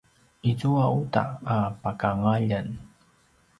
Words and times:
izua 0.51 0.85
uta 1.01 1.23
a 1.45 1.57
pakangaljen 1.81 2.67